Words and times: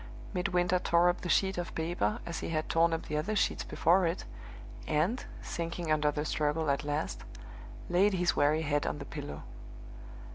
Midwinter 0.33 0.79
tore 0.79 1.09
up 1.09 1.21
the 1.21 1.29
sheet 1.29 1.59
of 1.59 1.75
paper 1.75 2.17
as 2.25 2.39
he 2.39 2.49
had 2.49 2.67
torn 2.69 2.91
up 2.91 3.05
the 3.05 3.15
other 3.17 3.35
sheets 3.35 3.63
before 3.63 4.07
it, 4.07 4.25
and, 4.87 5.23
sinking 5.43 5.91
under 5.91 6.09
the 6.09 6.25
struggle 6.25 6.71
at 6.71 6.83
last, 6.83 7.23
laid 7.87 8.13
his 8.13 8.35
weary 8.35 8.63
head 8.63 8.87
on 8.87 8.97
the 8.97 9.05
pillow. 9.05 9.43